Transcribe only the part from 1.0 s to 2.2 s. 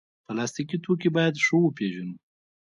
باید ښه وپیژنو.